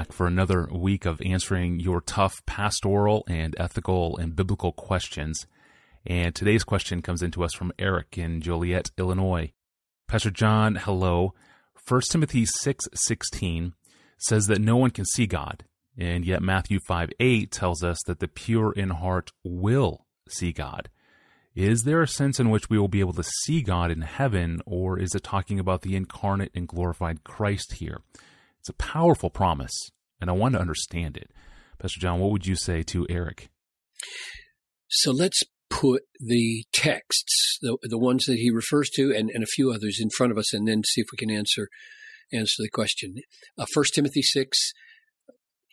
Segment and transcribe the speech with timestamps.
[0.00, 5.46] back for another week of answering your tough pastoral and ethical and biblical questions.
[6.06, 9.52] And today's question comes into us from Eric in Joliet, Illinois.
[10.08, 11.34] Pastor John, hello.
[11.86, 13.74] 1 Timothy 6:16
[14.16, 15.66] says that no one can see God,
[15.98, 20.88] and yet Matthew 5:8 tells us that the pure in heart will see God.
[21.54, 24.62] Is there a sense in which we will be able to see God in heaven,
[24.64, 28.00] or is it talking about the incarnate and glorified Christ here?
[28.60, 31.30] It's a powerful promise, and I want to understand it.
[31.78, 33.48] Pastor John, what would you say to Eric?
[34.88, 39.46] So let's put the texts, the, the ones that he refers to, and, and a
[39.46, 41.68] few others in front of us, and then see if we can answer
[42.32, 43.14] answer the question.
[43.58, 44.72] Uh, 1 Timothy 6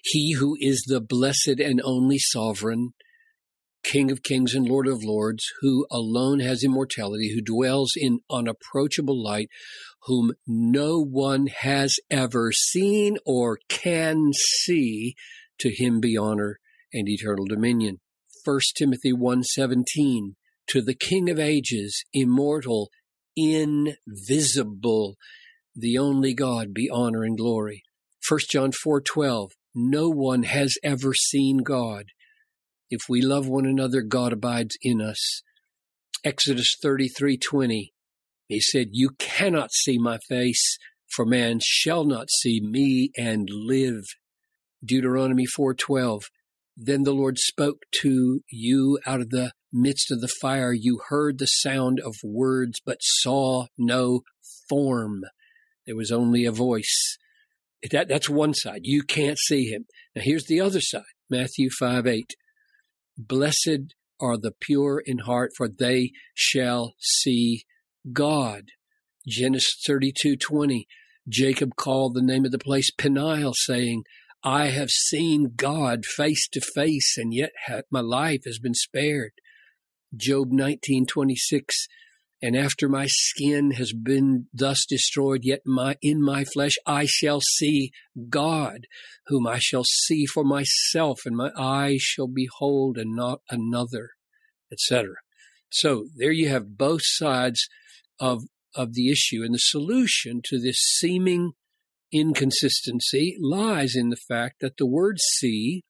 [0.04, 2.94] He who is the blessed and only sovereign
[3.88, 9.24] King of kings and Lord of lords, who alone has immortality, who dwells in unapproachable
[9.24, 9.50] light,
[10.04, 15.16] whom no one has ever seen or can see,
[15.60, 16.60] to him be honor
[16.92, 18.02] and eternal dominion.
[18.44, 20.36] 1 Timothy 1:17
[20.68, 22.90] to the king of ages immortal
[23.38, 25.16] invisible
[25.74, 27.84] the only God be honor and glory
[28.28, 32.06] 1 John 4:12 no one has ever seen God
[32.90, 35.42] if we love one another, God abides in us.
[36.24, 37.94] Exodus 33:20.
[38.48, 44.06] He said, "You cannot see my face, for man shall not see me and live."
[44.84, 46.30] Deuteronomy 4:12.
[46.76, 50.72] Then the Lord spoke to you out of the midst of the fire.
[50.72, 54.22] You heard the sound of words, but saw no
[54.70, 55.24] form.
[55.86, 57.18] There was only a voice.
[57.92, 58.82] That, that's one side.
[58.84, 59.86] You can't see him.
[60.16, 61.04] Now here's the other side.
[61.30, 62.36] Matthew 5 8.
[63.18, 67.66] Blessed are the pure in heart, for they shall see
[68.14, 68.70] God.
[69.28, 70.88] Genesis 32:20.
[71.28, 74.04] Jacob called the name of the place Peniel, saying,
[74.44, 77.52] I have seen God face to face, and yet
[77.92, 79.34] my life has been spared.
[80.16, 81.88] Job 19:26
[82.42, 87.42] and after my skin has been thus destroyed, yet my, in my flesh I shall
[87.42, 87.92] see
[88.30, 88.82] God,
[89.28, 94.12] whom I shall see for myself, and my eyes shall behold and not another,
[94.72, 95.16] etc.
[95.72, 97.68] So there you have both sides
[98.20, 98.44] of,
[98.76, 99.44] of the issue.
[99.44, 101.54] And the solution to this seeming
[102.12, 105.84] inconsistency lies in the fact that the word see,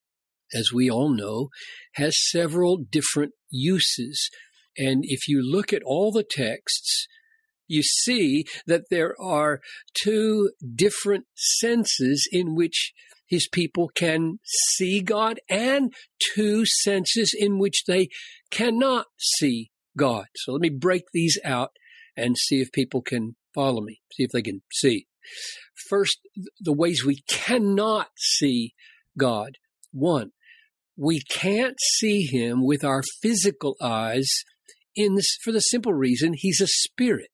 [0.54, 1.50] as we all know,
[1.96, 4.30] has several different uses.
[4.78, 7.08] And if you look at all the texts,
[7.68, 9.60] you see that there are
[9.94, 12.94] two different senses in which
[13.28, 15.94] his people can see God and
[16.34, 18.08] two senses in which they
[18.50, 20.28] cannot see God.
[20.36, 21.72] So let me break these out
[22.16, 25.08] and see if people can follow me, see if they can see.
[25.90, 26.20] First,
[26.60, 28.74] the ways we cannot see
[29.18, 29.58] God.
[29.92, 30.32] One,
[30.96, 34.30] we can't see him with our physical eyes
[34.98, 37.30] in this, for the simple reason he's a spirit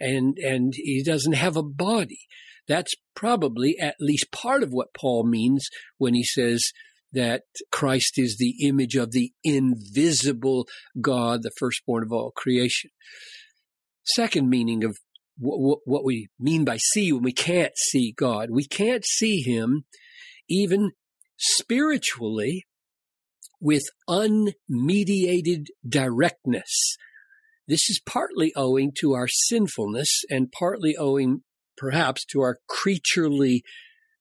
[0.00, 2.20] and, and he doesn't have a body.
[2.66, 5.66] That's probably at least part of what Paul means
[5.98, 6.62] when he says
[7.12, 10.66] that Christ is the image of the invisible
[11.00, 12.90] God, the firstborn of all creation.
[14.04, 14.96] Second meaning of
[15.38, 18.48] what, what we mean by see when we can't see God.
[18.50, 19.84] We can't see him
[20.48, 20.92] even
[21.36, 22.64] spiritually
[23.60, 26.96] with unmediated directness.
[27.66, 31.42] This is partly owing to our sinfulness and partly owing
[31.76, 33.62] perhaps to our creaturely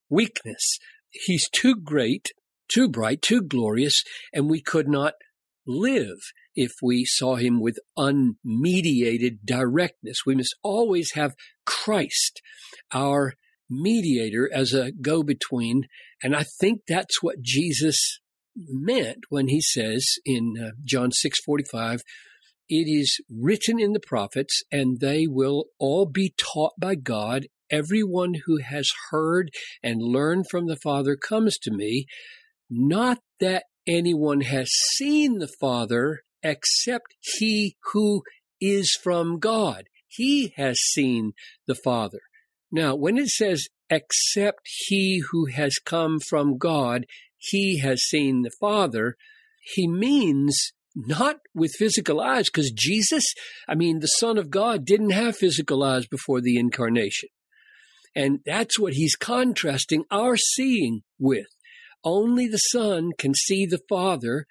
[0.10, 0.78] weakness.
[1.10, 2.30] He's too great,
[2.68, 5.14] too bright, too glorious, and we could not
[5.66, 6.20] live
[6.56, 10.20] if we saw him with unmediated directness.
[10.26, 12.42] We must always have Christ,
[12.94, 13.34] our
[13.70, 15.88] mediator, as a go between.
[16.22, 18.20] And I think that's what Jesus
[18.56, 22.02] meant when he says in uh, John 6:45
[22.70, 27.48] it is written in the prophets and they will all be taught by God.
[27.70, 29.52] Everyone who has heard
[29.82, 32.06] and learned from the father comes to me.
[32.70, 38.24] Not that anyone has seen the father except he who
[38.62, 39.86] is from God.
[40.08, 41.34] He has seen
[41.68, 42.22] the father.
[42.72, 47.06] Now when it says except he who has come from God
[47.50, 49.16] he has seen the Father,
[49.62, 53.24] he means not with physical eyes, because Jesus,
[53.68, 57.30] I mean, the Son of God didn't have physical eyes before the incarnation.
[58.16, 61.48] And that's what he's contrasting our seeing with.
[62.04, 64.46] Only the Son can see the Father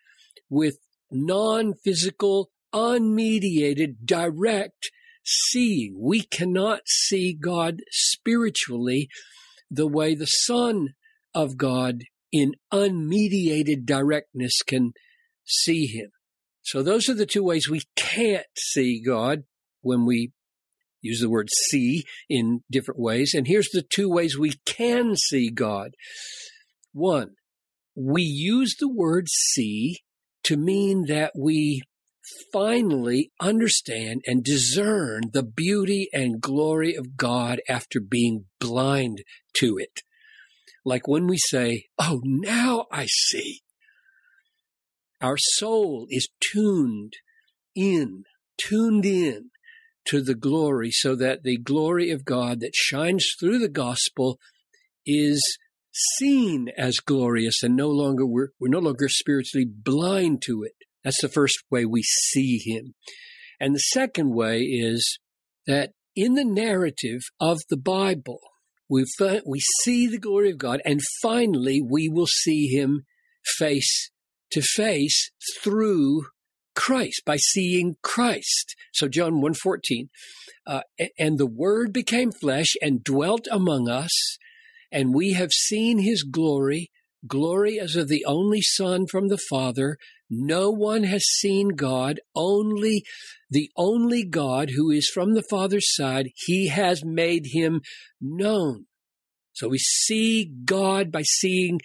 [0.50, 0.78] with
[1.10, 4.90] non physical, unmediated, direct
[5.24, 5.96] seeing.
[5.98, 9.08] We cannot see God spiritually
[9.70, 10.88] the way the Son
[11.34, 12.02] of God
[12.32, 14.93] in unmediated directness can
[15.44, 16.11] see him.
[16.62, 19.44] So those are the two ways we can't see God
[19.82, 20.32] when we
[21.00, 23.34] use the word see in different ways.
[23.34, 25.90] And here's the two ways we can see God.
[26.93, 27.32] One,
[27.94, 29.99] we use the word see
[30.44, 31.82] to mean that we
[32.52, 39.23] finally understand and discern the beauty and glory of God after being blind
[39.55, 40.02] to it.
[40.84, 43.61] Like when we say, Oh, now I see.
[45.20, 47.14] Our soul is tuned
[47.76, 48.25] in,
[48.58, 49.50] tuned in
[50.06, 54.38] to the glory so that the glory of God that shines through the gospel
[55.06, 55.40] is
[56.19, 60.73] seen as glorious and no longer we're, we're no longer spiritually blind to it.
[61.05, 62.94] That's the first way we see him.
[63.61, 65.19] And the second way is
[65.67, 68.40] that in the narrative of the Bible,
[68.88, 69.05] we,
[69.46, 73.05] we see the glory of God and finally we will see him
[73.58, 74.11] face
[74.50, 75.31] to face
[75.61, 76.26] through
[76.75, 78.75] Christ by seeing Christ.
[78.93, 80.08] So John 1:14
[80.67, 80.82] uh,
[81.19, 84.38] and the word became flesh and dwelt among us
[84.90, 86.90] and we have seen his glory
[87.26, 89.96] glory as of the only son from the father
[90.28, 93.04] no one has seen God only
[93.50, 97.80] the only God who is from the father's side he has made him
[98.20, 98.86] known
[99.52, 101.80] so we see God by seeing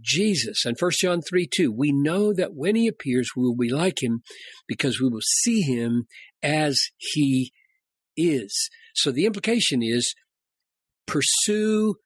[0.00, 0.64] Jesus.
[0.64, 4.02] And 1 John 3 2, we know that when he appears, we will be like
[4.02, 4.22] him
[4.66, 6.06] because we will see him
[6.42, 7.52] as he
[8.16, 8.70] is.
[8.94, 10.14] So the implication is
[11.06, 11.96] pursue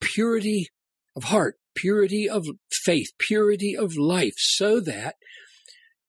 [0.00, 0.68] purity
[1.16, 2.46] of heart, purity of
[2.84, 5.16] faith, purity of life, so that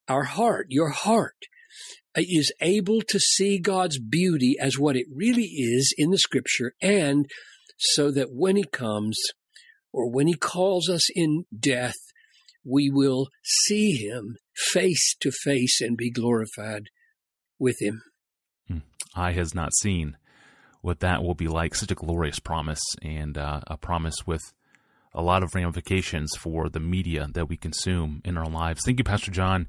[0.08, 1.36] our heart, your heart,
[2.16, 7.28] is able to see God's beauty as what it really is in the scripture and
[7.78, 9.18] so that when he comes,
[9.94, 11.96] or when he calls us in death,
[12.66, 16.90] we will see him face to face and be glorified
[17.58, 18.02] with him.
[18.68, 18.80] Hmm.
[19.16, 20.18] Eye has not seen
[20.82, 21.74] what that will be like.
[21.74, 24.54] Such a glorious promise, and uh, a promise with
[25.14, 28.82] a lot of ramifications for the media that we consume in our lives.
[28.86, 29.68] Thank you, Pastor John.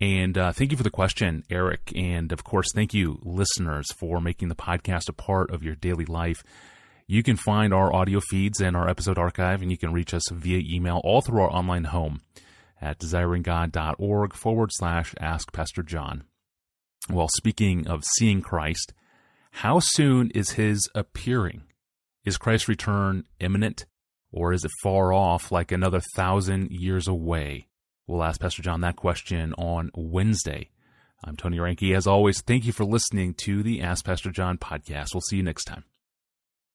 [0.00, 1.92] And uh, thank you for the question, Eric.
[1.94, 6.04] And of course, thank you, listeners, for making the podcast a part of your daily
[6.04, 6.42] life.
[7.06, 10.28] You can find our audio feeds and our episode archive, and you can reach us
[10.30, 12.20] via email all through our online home
[12.80, 16.24] at desiringgod.org forward slash ask Pastor John.
[17.08, 18.92] Well, speaking of seeing Christ,
[19.52, 21.62] how soon is his appearing?
[22.24, 23.86] Is Christ's return imminent,
[24.32, 27.68] or is it far off like another thousand years away?
[28.06, 30.70] We'll ask Pastor John that question on Wednesday.
[31.24, 31.94] I'm Tony Reinke.
[31.94, 35.14] As always, thank you for listening to the Ask Pastor John podcast.
[35.14, 35.84] We'll see you next time.